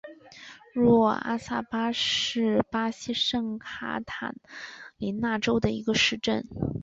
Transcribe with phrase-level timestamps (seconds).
[0.73, 4.33] 若阿萨巴是巴西圣卡塔
[4.97, 6.47] 琳娜州的一个市镇。